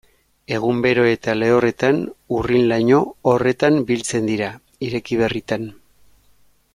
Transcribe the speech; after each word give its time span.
Egun 0.57 0.77
bero 0.85 1.03
eta 1.09 1.35
lehorretan 1.41 1.99
urrin-laino 2.39 3.01
horretan 3.33 3.77
biltzen 3.91 4.31
dira, 4.33 4.51
ireki 4.89 5.21
berritan. 5.25 5.69